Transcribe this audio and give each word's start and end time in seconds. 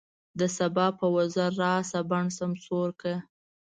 د 0.39 0.41
سبا 0.57 0.87
په 0.99 1.05
وزر 1.15 1.51
راشه، 1.63 1.99
بڼ 2.09 2.23
سمسور 2.39 2.87
کړه 2.99 3.17